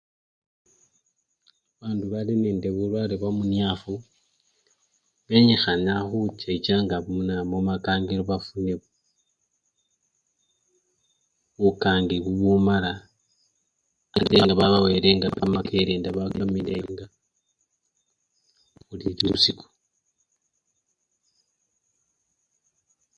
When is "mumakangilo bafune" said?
7.51-8.73